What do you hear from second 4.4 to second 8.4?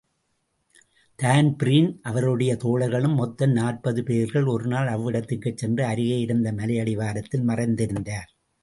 ஒரு நாள் அவ்விடதிற்குச் சென்று அருகே இருந்த மலையடிவாரத்தில் மறைந்திருந்தார்.